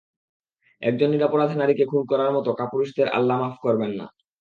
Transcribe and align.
একজন 0.81 1.09
নিরপরাধ 1.11 1.49
নারীকে 1.55 1.83
খুন 1.85 2.01
করার 2.11 2.31
মতো 2.31 2.49
কাপুরুষদের 2.53 3.07
আল্লাহ 3.17 3.35
মাফ 3.41 3.55
করবেন 3.65 3.91
না। 3.99 4.05